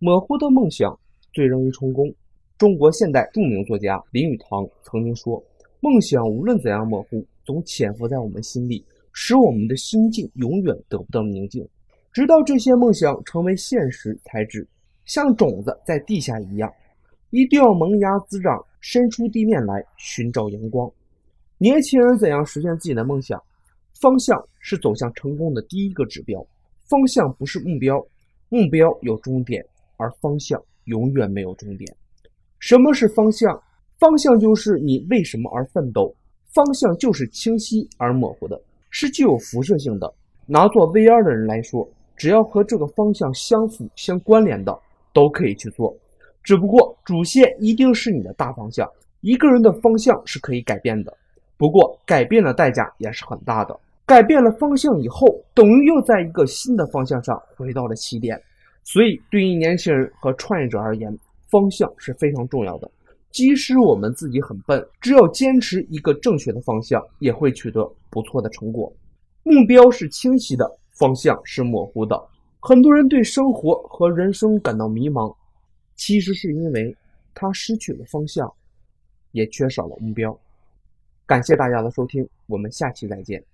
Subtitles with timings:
[0.00, 0.96] 模糊的梦想
[1.32, 2.14] 最容易成功。
[2.56, 5.42] 中国现代著名作家林语堂曾经说
[5.80, 11.68] ：“梦想无论怎样模糊，总潜伏在我们心里，使我们的心境永远得不到宁静，
[12.12, 14.64] 直到这些梦想成为现实才止。
[15.04, 16.72] 像种子在地下一样，
[17.30, 20.88] 一定要萌芽滋长，伸出地面来寻找阳光。”
[21.58, 23.42] 年轻人怎样实现自己的梦想？
[24.00, 26.46] 方向是走向成功的第一个指标。
[26.84, 28.00] 方向不是目标，
[28.48, 29.66] 目标有终点，
[29.98, 31.94] 而方向永远没有终点。
[32.58, 33.62] 什么是方向？
[33.98, 36.14] 方向就是你为什么而奋斗。
[36.54, 38.58] 方向就是清晰而模糊的，
[38.88, 40.12] 是具有辐射性的。
[40.46, 41.86] 拿做 VR 的人来说，
[42.16, 44.76] 只要和这个方向相符、相关联的，
[45.12, 45.94] 都可以去做。
[46.42, 48.88] 只不过主线一定是你的大方向。
[49.20, 51.14] 一个人的方向是可以改变的。
[51.58, 53.78] 不过，改变的代价也是很大的。
[54.06, 58.40] 改变了方向以后，等于又在一个新的方向上回到了起点。
[58.84, 61.16] 所以，对于年轻人和创业者而言，
[61.50, 62.90] 方向是非常重要的。
[63.30, 68.90] 即使我们自己很笨，只要坚持一个正确的方向，也会取得不错的成果。
[69.42, 72.20] 目标是清晰的，方向是模糊的。
[72.60, 75.34] 很多人对生活和人生感到迷茫，
[75.94, 76.96] 其实是因为
[77.34, 78.50] 他失去了方向，
[79.32, 80.36] 也缺少了目标。
[81.26, 83.44] 感谢大家的收听，我们下期再见。